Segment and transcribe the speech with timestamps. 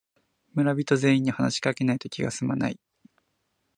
[0.55, 2.79] 村人全員に話しかけないと気がすまない